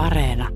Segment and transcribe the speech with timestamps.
[0.00, 0.48] Areena.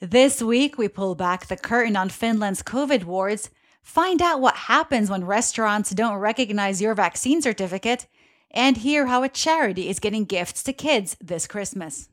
[0.00, 3.50] This week, we pull back the curtain on Finland's COVID wards,
[3.82, 8.06] find out what happens when restaurants don't recognize your vaccine certificate,
[8.50, 12.08] and hear how a charity is getting gifts to kids this Christmas.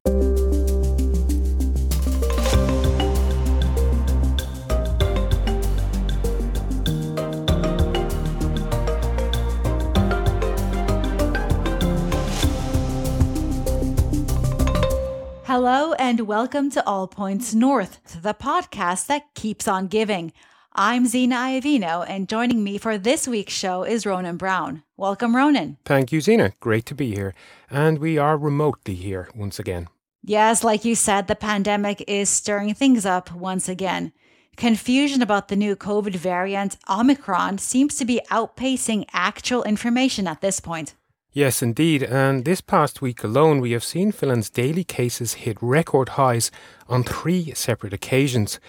[15.55, 20.33] Hello, and welcome to All Points North, the podcast that keeps on giving.
[20.73, 24.81] I'm Zena Iovino, and joining me for this week's show is Ronan Browne.
[24.97, 25.77] Welcome, Ronan.
[25.85, 26.53] Thank you, Zena.
[26.59, 27.35] Great to be here.
[27.69, 29.89] And we are remotely here once again.
[30.23, 34.11] Yes, like you said, the pandemic is stirring things up once again.
[34.57, 40.59] Confusion about the new COVID variant, Omicron, seems to be outpacing actual information at this
[40.59, 40.95] point.
[41.35, 42.03] Yes, indeed.
[42.03, 46.51] And this past week alone, we have seen Finland's daily cases hit record highs
[46.87, 48.59] on three separate occasions.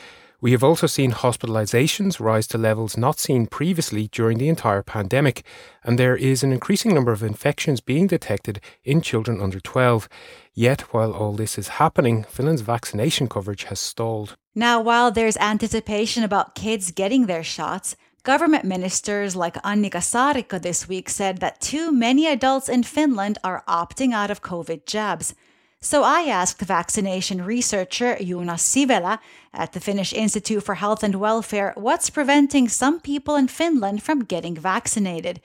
[0.41, 5.45] We have also seen hospitalizations rise to levels not seen previously during the entire pandemic,
[5.83, 10.09] and there is an increasing number of infections being detected in children under 12.
[10.55, 14.37] Yet, while all this is happening, Finland's vaccination coverage has stalled.
[14.55, 20.89] Now, while there's anticipation about kids getting their shots, Government ministers like Annika Saarikko this
[20.89, 25.35] week said that too many adults in Finland are opting out of COVID jabs.
[25.83, 29.19] So I asked vaccination researcher Joonas Sivelä
[29.53, 34.25] at the Finnish Institute for Health and Welfare what's preventing some people in Finland from
[34.25, 35.43] getting vaccinated.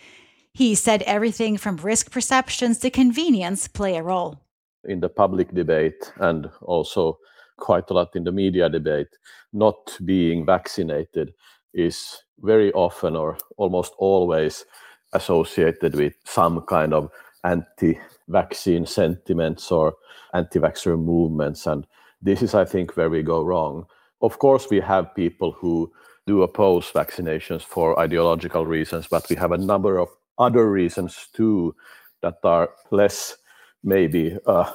[0.53, 4.39] He said everything from risk perceptions to convenience play a role.
[4.85, 7.17] In the public debate and also
[7.57, 9.17] quite a lot in the media debate,
[9.51, 11.33] not being vaccinated
[11.73, 14.65] is very often or almost always
[15.13, 17.09] associated with some kind of
[17.43, 19.95] anti vaccine sentiments or
[20.33, 21.65] anti vaxxer movements.
[21.65, 21.85] And
[22.21, 23.85] this is, I think, where we go wrong.
[24.21, 25.91] Of course, we have people who
[26.27, 31.75] do oppose vaccinations for ideological reasons, but we have a number of other reasons too
[32.21, 33.37] that are less,
[33.83, 34.71] maybe, uh,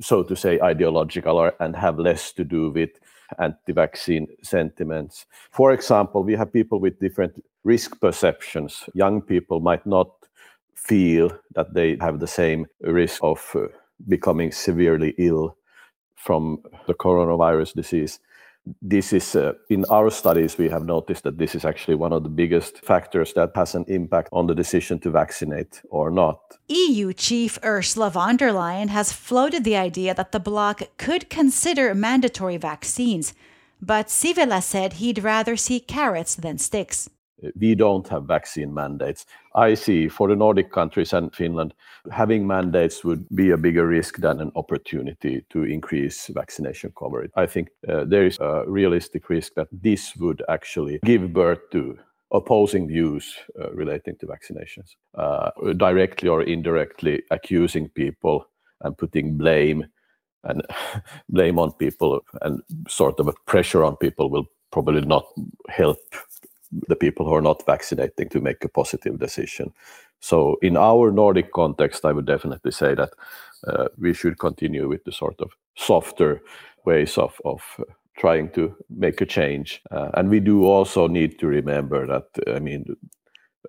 [0.00, 2.90] so to say, ideological or, and have less to do with
[3.38, 5.26] anti-vaccine sentiments.
[5.50, 8.88] For example, we have people with different risk perceptions.
[8.94, 10.10] Young people might not
[10.74, 13.66] feel that they have the same risk of uh,
[14.08, 15.56] becoming severely ill
[16.14, 18.20] from the coronavirus disease
[18.82, 22.22] this is uh, in our studies we have noticed that this is actually one of
[22.22, 26.40] the biggest factors that has an impact on the decision to vaccinate or not.
[26.68, 31.94] EU chief Ursula von der Leyen has floated the idea that the bloc could consider
[31.94, 33.34] mandatory vaccines,
[33.80, 37.08] but Sivelä said he'd rather see carrots than sticks
[37.58, 39.26] we don't have vaccine mandates.
[39.54, 41.74] I see for the Nordic countries and Finland,
[42.10, 47.30] having mandates would be a bigger risk than an opportunity to increase vaccination coverage.
[47.36, 51.98] I think uh, there is a realistic risk that this would actually give birth to
[52.32, 58.46] opposing views uh, relating to vaccinations, uh, directly or indirectly accusing people
[58.82, 59.86] and putting blame
[60.44, 60.62] and
[61.28, 65.26] blame on people and sort of a pressure on people will probably not
[65.68, 65.98] help
[66.88, 69.72] the people who are not vaccinating to make a positive decision.
[70.20, 73.10] So, in our Nordic context, I would definitely say that
[73.66, 76.42] uh, we should continue with the sort of softer
[76.84, 77.62] ways of, of
[78.18, 79.82] trying to make a change.
[79.90, 82.96] Uh, and we do also need to remember that, I mean,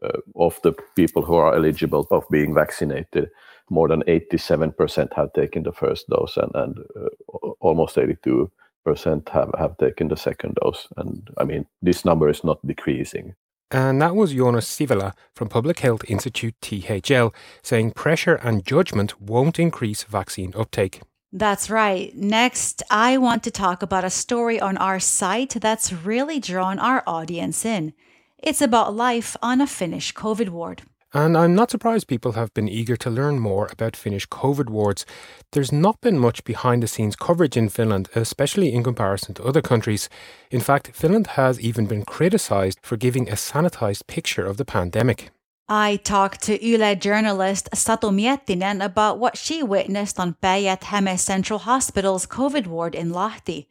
[0.04, 3.30] uh, of the people who are eligible of being vaccinated,
[3.70, 8.50] more than 87% have taken the first dose and, and uh, almost 82
[8.88, 10.88] percent have, have taken the second dose.
[10.98, 13.36] And I mean, this number is not decreasing.
[13.70, 17.28] And that was Joonas Sivelä from Public Health Institute THL
[17.62, 21.02] saying pressure and judgment won't increase vaccine uptake.
[21.34, 22.16] That's right.
[22.16, 27.04] Next, I want to talk about a story on our site that's really drawn our
[27.06, 27.94] audience in.
[28.38, 30.84] It's about life on a Finnish COVID ward.
[31.14, 35.06] And I'm not surprised people have been eager to learn more about Finnish COVID wards.
[35.54, 39.62] There's not been much behind the scenes coverage in Finland, especially in comparison to other
[39.62, 40.10] countries.
[40.52, 45.32] In fact, Finland has even been criticised for giving a sanitised picture of the pandemic.
[45.70, 52.26] I talked to Yle journalist Satu Miettinen about what she witnessed on Päijät-Häme Central Hospital's
[52.26, 53.68] COVID ward in Lahti.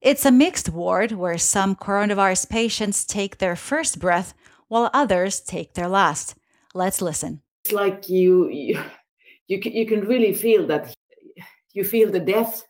[0.00, 4.32] It's a mixed ward where some coronavirus patients take their first breath
[4.68, 6.36] while others take their last.
[6.74, 7.42] Let's listen.
[7.64, 8.80] It's like you, you,
[9.48, 10.94] you, you can really feel that
[11.72, 12.64] you feel the death,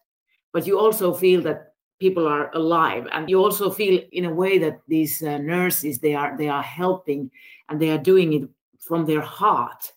[0.52, 4.58] but you also feel that people are alive, and you also feel in a way
[4.58, 7.30] that these uh, nurses they are they are helping,
[7.68, 8.48] and they are doing it
[8.80, 9.92] from their heart.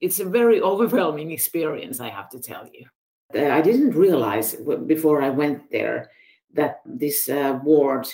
[0.00, 2.86] It's a very overwhelming experience, I have to tell you.
[3.34, 4.54] Uh, I didn't realize
[4.86, 6.10] before I went there
[6.54, 8.08] that this uh, ward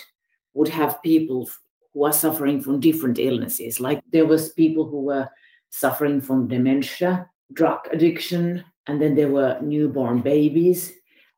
[0.53, 1.49] would have people
[1.95, 3.79] who are suffering from different illnesses.
[3.79, 5.29] Like there was people who were
[5.71, 10.93] suffering from dementia, drug addiction, and then there were newborn babies.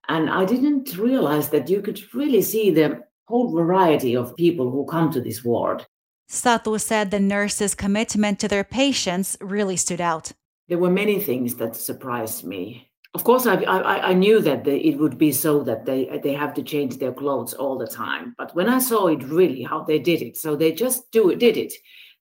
[0.10, 4.86] And I didn't realize that you could really see the whole variety of people who
[4.86, 5.86] come to this ward.
[6.30, 10.32] Satu said the nurses' commitment to their patients really stood out.
[10.68, 12.87] There were many things that surprised me.
[13.14, 16.34] Of course, I, I, I knew that they, it would be so that they, they
[16.34, 18.36] have to change their clothes all the time.
[18.38, 21.40] But when I saw it really, how they did it, so they just do it,
[21.40, 21.74] did it.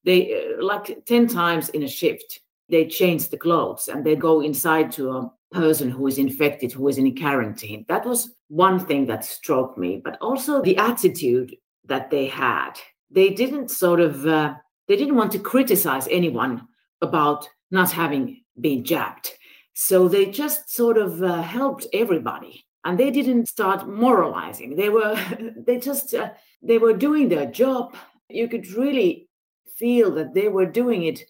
[0.05, 4.41] They uh, like 10 times in a shift, they change the clothes and they go
[4.41, 7.85] inside to a person who is infected, who is in quarantine.
[7.89, 11.55] That was one thing that struck me, but also the attitude
[11.85, 12.73] that they had
[13.11, 14.55] they didn't sort of uh,
[14.89, 16.67] they didn't want to criticize anyone
[17.01, 19.31] about not having been jabbed
[19.79, 25.15] so they just sort of uh, helped everybody and they didn't start moralizing they were
[25.67, 26.31] they just uh,
[26.63, 27.95] they were doing their job
[28.31, 29.29] you could really
[29.77, 31.21] feel that they were doing it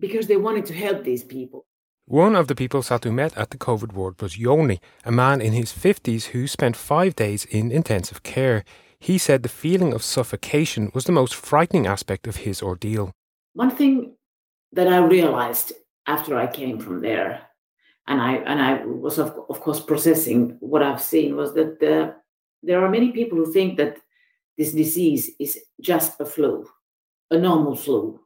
[0.00, 1.66] because they wanted to help these people
[2.06, 5.54] one of the people Satu met at the COVID ward was Yoni, a man in
[5.54, 8.62] his 50s who spent five days in intensive care.
[8.98, 13.10] He said the feeling of suffocation was the most frightening aspect of his ordeal.
[13.54, 14.16] One thing
[14.72, 15.72] that I realized
[16.06, 17.40] after I came from there,
[18.06, 22.14] and I and I was of, of course processing what I've seen, was that the,
[22.62, 23.98] there are many people who think that
[24.56, 26.66] this disease is just a flu,
[27.30, 28.20] a normal flu.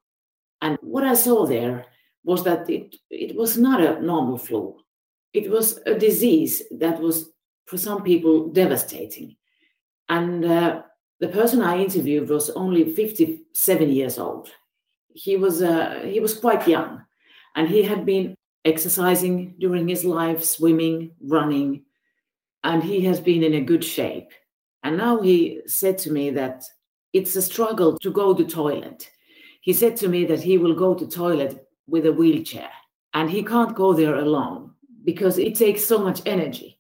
[0.61, 1.87] And what I saw there
[2.25, 4.77] was that it, it was not a normal flu.
[5.33, 7.31] It was a disease that was,
[7.67, 9.37] for some people, devastating.
[10.09, 10.83] And uh,
[11.21, 14.51] the person I interviewed was only 57 years old.
[15.15, 17.03] He was, uh, he was quite young,
[17.55, 18.35] and he had been
[18.65, 21.85] exercising during his life, swimming, running,
[22.65, 24.31] and he has been in a good shape.
[24.83, 26.65] And now he said to me that
[27.13, 29.11] it's a struggle to go to toilet.
[29.61, 32.71] He said to me that he will go to toilet with a wheelchair
[33.15, 34.73] and he can't go there alone
[35.05, 36.78] because it takes so much energy.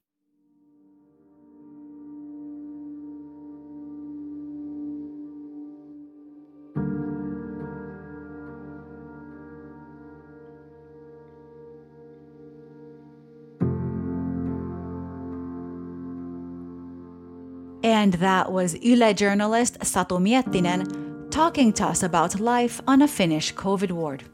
[17.83, 23.55] And that was Yle journalist Satu Miettinen talking to us about life on a Finnish
[23.55, 24.25] COVID ward.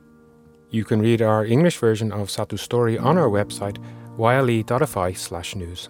[0.71, 3.79] You can read our English version of Satu's story on our website,
[4.19, 5.89] yle.fi slash news.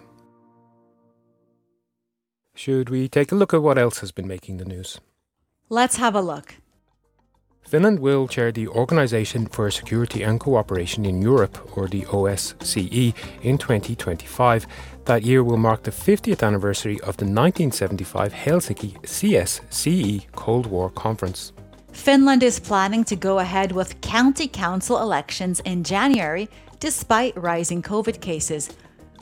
[2.53, 4.99] Should we take a look at what else has been making the news?
[5.69, 6.55] Let's have a look.
[7.67, 13.57] Finland will chair the Organization for Security and Cooperation in Europe, or the OSCE, in
[13.57, 14.67] 2025.
[15.05, 21.53] That year will mark the 50th anniversary of the 1975 Helsinki CSCE Cold War Conference.
[21.91, 26.49] Finland is planning to go ahead with county council elections in January
[26.79, 28.71] despite rising COVID cases.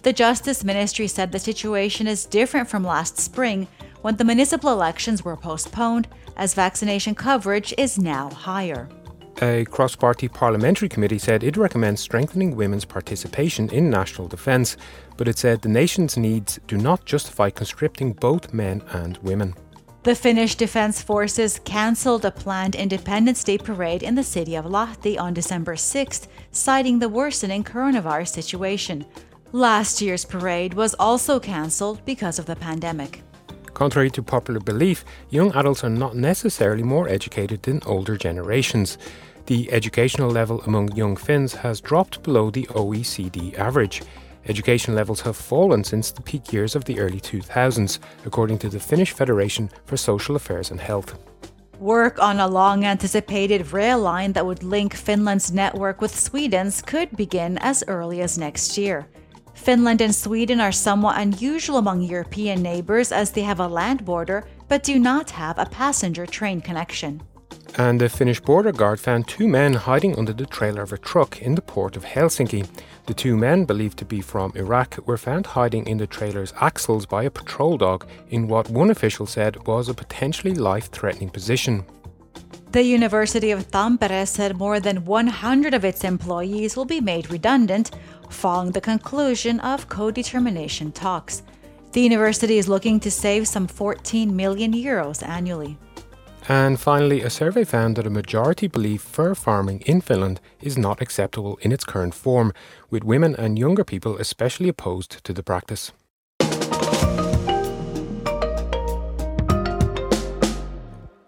[0.03, 3.67] The Justice Ministry said the situation is different from last spring
[4.03, 6.07] when the municipal elections were postponed
[6.37, 8.87] as vaccination coverage is now higher.
[9.41, 14.77] A cross party parliamentary committee said it recommends strengthening women's participation in national defence,
[15.17, 19.55] but it said the nation's needs do not justify conscripting both men and women.
[20.03, 25.19] The Finnish Defence Forces cancelled a planned Independence Day parade in the city of Lahti
[25.19, 29.05] on December 6th, citing the worsening coronavirus situation.
[29.51, 33.23] Last year's parade was also cancelled because of the pandemic.
[33.73, 38.97] Contrary to popular belief, young adults are not necessarily more educated than older generations.
[39.47, 44.01] The educational level among young Finns has dropped below the OECD average.
[44.47, 48.79] Education levels have fallen since the peak years of the early 2000s, according to the
[48.79, 51.17] Finnish Federation for Social Affairs and Health.
[51.79, 57.15] Work on a long anticipated rail line that would link Finland's network with Sweden's could
[57.17, 59.07] begin as early as next year.
[59.53, 64.43] Finland and Sweden are somewhat unusual among European neighbors as they have a land border
[64.67, 67.21] but do not have a passenger train connection.
[67.75, 71.41] And the Finnish border guard found two men hiding under the trailer of a truck
[71.41, 72.67] in the port of Helsinki.
[73.07, 77.07] The two men, believed to be from Iraq, were found hiding in the trailer's axles
[77.07, 81.83] by a patrol dog in what one official said was a potentially life threatening position.
[82.73, 87.91] The University of Tampere said more than 100 of its employees will be made redundant
[88.33, 91.43] following the conclusion of co determination talks.
[91.93, 95.77] The university is looking to save some 14 million euros annually.
[96.49, 101.01] And finally, a survey found that a majority believe fur farming in Finland is not
[101.01, 102.51] acceptable in its current form,
[102.89, 105.93] with women and younger people especially opposed to the practice.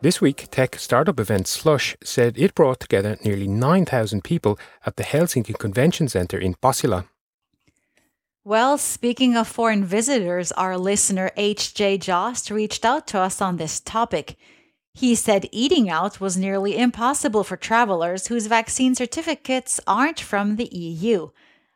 [0.05, 5.03] This week, tech startup event Slush said it brought together nearly 9,000 people at the
[5.03, 7.07] Helsinki Convention Centre in Pasila.
[8.43, 11.97] Well, speaking of foreign visitors, our listener H.J.
[11.97, 14.35] Jost reached out to us on this topic.
[14.93, 20.69] He said eating out was nearly impossible for travelers whose vaccine certificates aren't from the
[20.71, 21.29] EU.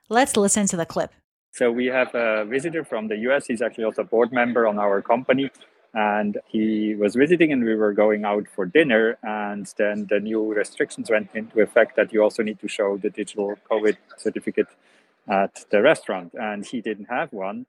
[0.07, 1.13] Let's listen to the clip.
[1.51, 3.47] So, we have a visitor from the US.
[3.47, 5.49] He's actually also a board member on our company
[5.93, 10.53] and he was visiting and we were going out for dinner and then the new
[10.53, 14.67] restrictions went into effect that you also need to show the digital covid certificate
[15.29, 16.33] at the restaurant.
[16.33, 17.65] And he didn't have one.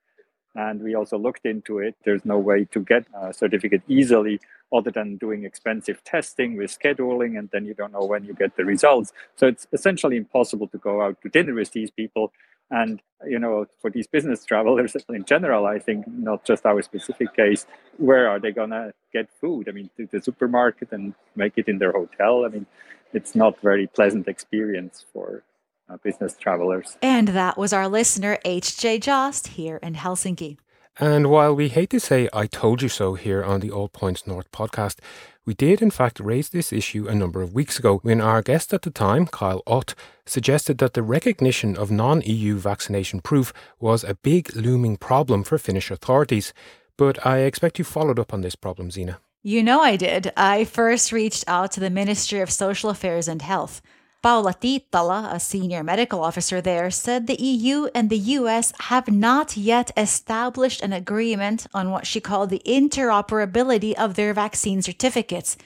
[0.56, 1.94] And we also looked into it.
[2.04, 4.40] There's no way to get a certificate easily
[4.72, 8.56] other than doing expensive testing with scheduling and then you don't know when you get
[8.56, 9.12] the results.
[9.36, 12.32] So it's essentially impossible to go out to dinner with these people
[12.70, 17.34] and you know, for these business travelers in general, I think not just our specific
[17.34, 17.66] case,
[17.98, 19.68] where are they gonna get food?
[19.68, 22.44] I mean, to the supermarket and make it in their hotel.
[22.44, 22.66] I mean,
[23.12, 25.42] it's not very pleasant experience for
[25.88, 26.96] uh, business travelers.
[27.02, 29.00] And that was our listener H.J.
[29.00, 30.56] Jost here in Helsinki.
[30.98, 34.26] And while we hate to say I told you so here on the All Points
[34.26, 34.98] North podcast,
[35.46, 38.74] we did in fact raise this issue a number of weeks ago when our guest
[38.74, 39.94] at the time, Kyle Ott,
[40.26, 45.58] suggested that the recognition of non EU vaccination proof was a big looming problem for
[45.58, 46.52] Finnish authorities.
[46.96, 49.20] But I expect you followed up on this problem, Zena.
[49.42, 50.32] You know I did.
[50.36, 53.80] I first reached out to the Ministry of Social Affairs and Health.
[54.22, 59.56] Paula Tiittala, a senior medical officer there, said the EU and the US have not
[59.56, 65.56] yet established an agreement on what she called the interoperability of their vaccine certificates.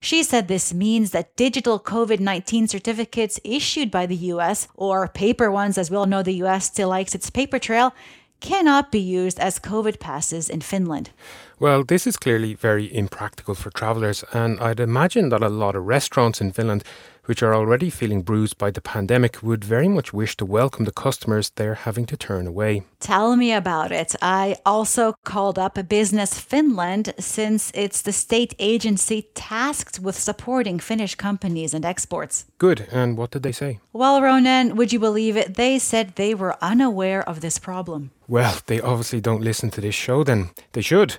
[0.00, 5.50] She said this means that digital COVID 19 certificates issued by the US, or paper
[5.50, 7.92] ones, as we all know the US still likes its paper trail,
[8.40, 11.10] cannot be used as COVID passes in Finland.
[11.58, 15.86] Well, this is clearly very impractical for travellers, and I'd imagine that a lot of
[15.86, 16.82] restaurants in Finland
[17.30, 21.00] which are already feeling bruised by the pandemic, would very much wish to welcome the
[21.06, 22.82] customers they're having to turn away.
[22.98, 24.16] Tell me about it.
[24.20, 31.14] I also called up Business Finland since it's the state agency tasked with supporting Finnish
[31.14, 32.46] companies and exports.
[32.58, 32.88] Good.
[32.90, 33.78] And what did they say?
[33.92, 35.54] Well, Ronan, would you believe it?
[35.54, 38.10] They said they were unaware of this problem.
[38.26, 40.50] Well, they obviously don't listen to this show then.
[40.72, 41.18] They should.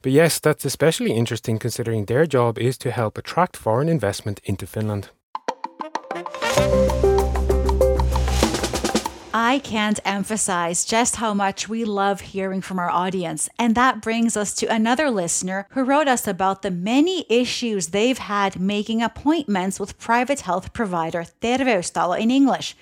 [0.00, 4.66] But yes, that's especially interesting considering their job is to help attract foreign investment into
[4.66, 5.10] Finland.
[9.50, 13.48] I can't emphasize just how much we love hearing from our audience.
[13.58, 18.18] And that brings us to another listener who wrote us about the many issues they've
[18.18, 22.76] had making appointments with private health provider Terveystalo in English,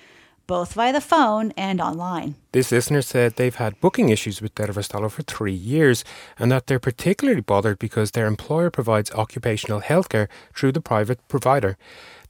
[0.49, 2.33] both via the phone and online.
[2.53, 6.03] This listener said they've had booking issues with Terveystalo for three years
[6.39, 11.77] and that they're particularly bothered because their employer provides occupational healthcare through the private provider.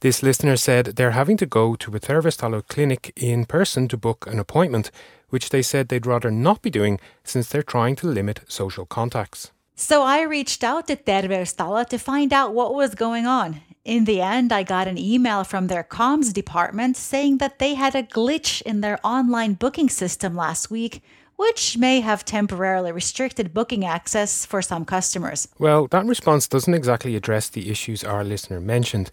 [0.00, 4.26] This listener said they're having to go to a Terveystalo clinic in person to book
[4.26, 4.90] an appointment,
[5.30, 9.50] which they said they'd rather not be doing since they're trying to limit social contacts.
[9.80, 13.62] So I reached out to Terveystalo to find out what was going on.
[13.82, 17.94] In the end, I got an email from their comms department saying that they had
[17.94, 21.02] a glitch in their online booking system last week
[21.40, 25.48] which may have temporarily restricted booking access for some customers.
[25.58, 29.10] Well, that response doesn't exactly address the issues our listener mentioned.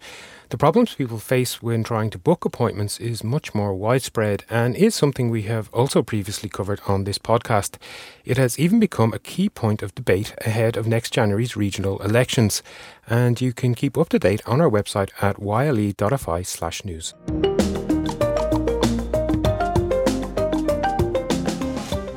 [0.50, 4.94] The problems people face when trying to book appointments is much more widespread and is
[4.94, 7.76] something we have also previously covered on this podcast.
[8.24, 12.62] It has even become a key point of debate ahead of next January's regional elections,
[13.06, 17.14] and you can keep up to date on our website at yle.fi/news.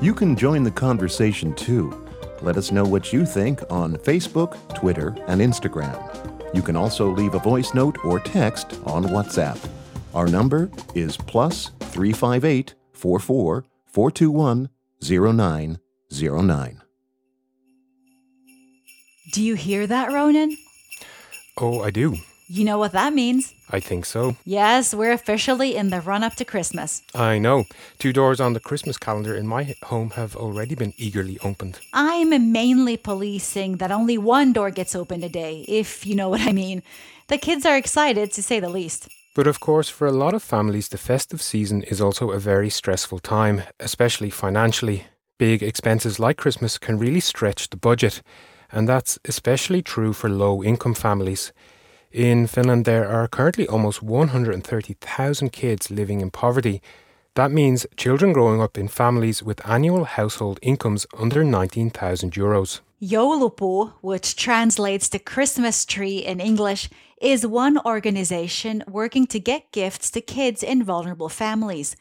[0.02, 2.08] You can join the conversation too.
[2.42, 6.31] Let us know what you think on Facebook, Twitter, and Instagram.
[6.54, 9.58] You can also leave a voice note or text on WhatsApp.
[10.14, 14.70] Our number is plus 358 44 421
[15.02, 16.82] 0909.
[19.34, 20.58] Do you hear that, Ronan?
[21.58, 22.16] Oh, I do.
[22.54, 23.54] You know what that means?
[23.70, 24.36] I think so.
[24.44, 27.02] Yes, we're officially in the run up to Christmas.
[27.16, 27.64] I know.
[27.98, 31.80] Two doors on the Christmas calendar in my home have already been eagerly opened.
[31.94, 36.42] I'm mainly policing that only one door gets opened a day, if you know what
[36.42, 36.84] I mean.
[37.28, 39.08] The kids are excited, to say the least.
[39.34, 42.70] But of course, for a lot of families, the festive season is also a very
[42.70, 45.06] stressful time, especially financially.
[45.40, 48.22] Big expenses like Christmas can really stretch the budget.
[48.74, 51.52] and that's especially true for low income families.
[52.12, 56.82] In Finland, there are currently almost 130,000 kids living in poverty.
[57.36, 62.82] That means children growing up in families with annual household incomes under 19,000 euros.
[63.02, 66.90] Joulupuu, which translates to Christmas tree in English,
[67.22, 71.96] is one organization working to get gifts to kids in vulnerable families.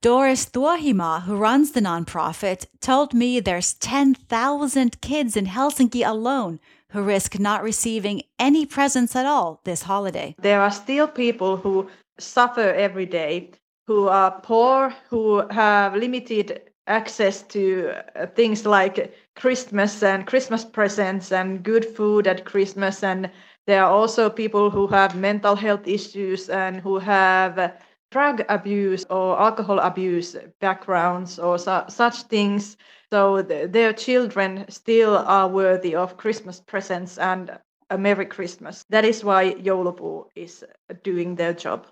[0.00, 6.60] Doris Tuohimaa, who runs the nonprofit, told me there's 10,000 kids in Helsinki alone
[6.92, 10.34] who risk not receiving any presents at all this holiday.
[10.38, 11.88] There are still people who
[12.18, 13.50] suffer every day,
[13.86, 21.32] who are poor, who have limited access to uh, things like Christmas and Christmas presents
[21.32, 23.02] and good food at Christmas.
[23.02, 23.30] And
[23.66, 27.74] there are also people who have mental health issues and who have
[28.16, 32.78] drug abuse or alcohol abuse backgrounds or su- such things.
[33.12, 37.58] So th- their children still are worthy of Christmas presents and
[37.90, 38.86] a Merry Christmas.
[38.88, 40.64] That is why Joulupuu is
[41.04, 41.86] doing their job.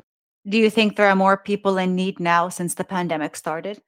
[0.49, 3.83] Do you think there are more people in need now since the pandemic started?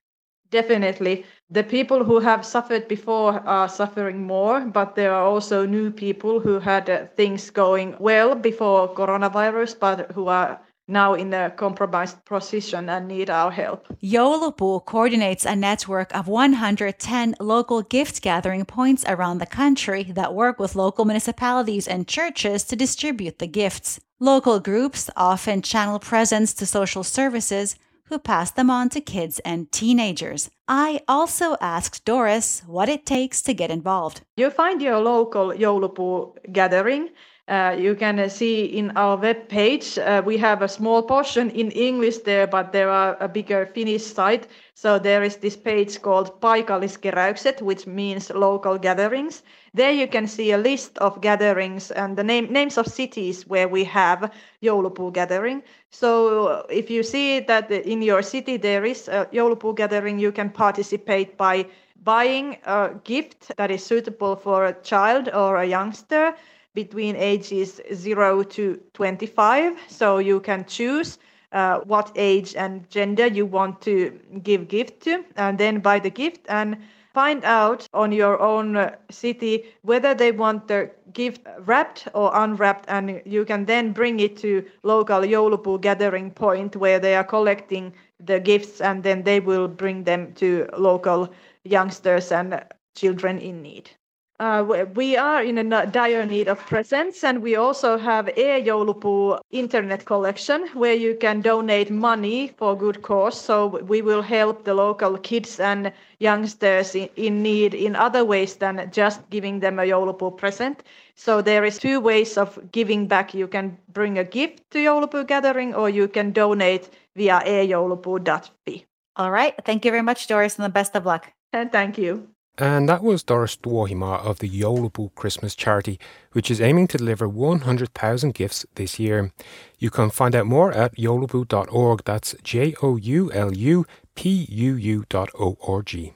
[0.50, 1.25] Definitely.
[1.49, 6.38] The people who have suffered before are suffering more, but there are also new people
[6.40, 12.25] who had uh, things going well before coronavirus, but who are now in a compromised
[12.25, 13.87] position and need our help.
[14.02, 20.59] Joulupuu coordinates a network of 110 local gift gathering points around the country that work
[20.59, 24.00] with local municipalities and churches to distribute the gifts.
[24.21, 27.76] Local groups often channel presents to social services
[28.09, 30.49] who pass them on to kids and teenagers.
[30.69, 34.21] I also asked Doris what it takes to get involved.
[34.37, 37.11] You find your local Joulupuu gathering
[37.49, 41.49] uh, you can uh, see in our web page, uh, we have a small portion
[41.50, 44.49] in English there, but there are a bigger Finnish site.
[44.75, 49.45] So there is this page called Paikalliskeräykset, which means local gatherings.
[49.75, 53.69] There you can see a list of gatherings and the name, names of cities where
[53.69, 55.62] we have Joulupuu gathering.
[55.91, 60.50] So if you see that in your city there is a Joulupuu gathering, you can
[60.50, 61.67] participate by
[62.03, 66.35] buying a gift that is suitable for a child or a youngster
[66.77, 69.77] between ages 0 to 25.
[69.89, 71.19] So you can choose
[71.51, 76.11] uh, what age and gender you want to give gift to, and then buy the
[76.11, 76.77] gift and
[77.15, 82.85] find out on your own uh, city whether they want the gift wrapped or unwrapped
[82.89, 87.95] and you can then bring it to local Joulupuu gathering point where they are collecting
[88.21, 91.31] the gifts and then they will bring them to local
[91.65, 92.62] youngsters and
[92.95, 93.91] children in need.
[94.38, 100.05] Uh, we are in a dire need of presents, and we also have e-joulupuu internet
[100.05, 103.40] collection where you can donate money for good cause.
[103.40, 108.57] So we will help the local kids and youngsters in, in need in other ways
[108.57, 110.83] than just giving them a joulupuu present.
[111.14, 113.33] So there is two ways of giving back.
[113.33, 118.85] You can bring a gift to joulupuu gathering, or you can donate via e-joulupuu.fi.
[119.16, 119.55] All right.
[119.64, 121.33] Thank you very much, Doris, and the best of luck.
[121.55, 122.36] And thank you.
[122.59, 126.01] And that was Doris Tuohimaa of the Joulupuu Christmas Charity,
[126.33, 129.31] which is aiming to deliver 100,000 gifts this year.
[129.79, 132.03] You can find out more at joulupuu.org.
[132.05, 136.14] That's J O U L U P U U dot O R G.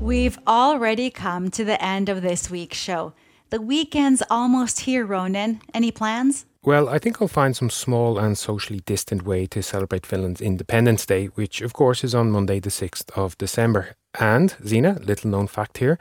[0.00, 3.14] We've already come to the end of this week's show.
[3.50, 5.60] The weekend's almost here, Ronan.
[5.74, 6.46] Any plans?
[6.62, 11.04] Well, I think I'll find some small and socially distant way to celebrate Finland's Independence
[11.04, 13.96] Day, which of course is on Monday, the 6th of December.
[14.20, 15.98] And, Zena, little known fact here,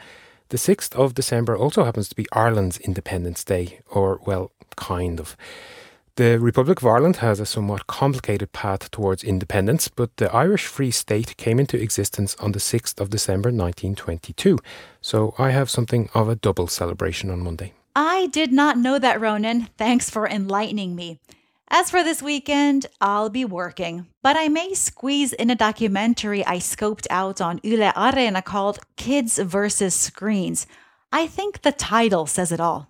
[0.49, 5.35] the 6th of December also happens to be Ireland's Independence Day, or, well, kind of.
[6.19, 10.91] The Republic of Ireland has a somewhat complicated path towards independence, but the Irish Free
[10.91, 14.57] State came into existence on the 6th of December 1922.
[14.99, 17.71] So I have something of a double celebration on Monday.
[17.95, 19.69] I did not know that, Ronan.
[19.77, 21.21] Thanks for enlightening me.
[21.69, 26.57] As for this weekend, I'll be working, but I may squeeze in a documentary I
[26.57, 30.67] scoped out on Yle Areena called Kids versus Screens.
[31.13, 32.88] I think the title says it all.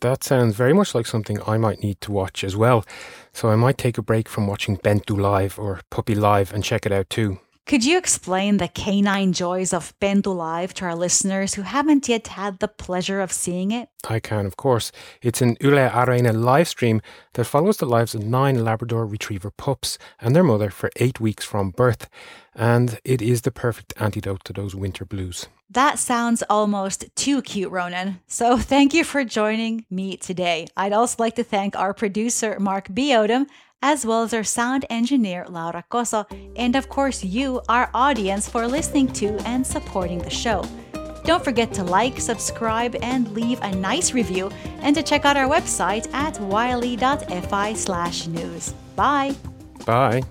[0.00, 2.86] That sounds very much like something I might need to watch as well,
[3.34, 6.86] so I might take a break from watching Pentu Live or Puppy Live and check
[6.86, 7.38] it out too.
[7.70, 12.26] Could you explain the canine joys of Pentu Live to our listeners who haven't yet
[12.26, 13.88] had the pleasure of seeing it?
[14.08, 14.90] I can, of course.
[15.22, 17.00] It's an Yle Areena live stream
[17.34, 21.44] that follows the lives of nine Labrador Retriever pups and their mother for eight weeks
[21.44, 22.08] from birth.
[22.56, 25.46] And it is the perfect antidote to those winter blues.
[25.70, 28.18] That sounds almost too cute, Ronan.
[28.26, 30.66] So thank you for joining me today.
[30.76, 33.10] I'd also like to thank our producer, Mark B.
[33.10, 33.46] Odom,
[33.82, 38.66] as well as our sound engineer, Laura Koso, and of course, you, our audience, for
[38.66, 40.64] listening to and supporting the show.
[41.24, 45.48] Don't forget to like, subscribe, and leave a nice review, and to check out our
[45.48, 48.72] website at yle.fi slash news.
[48.96, 49.34] Bye!
[49.86, 50.22] Bye.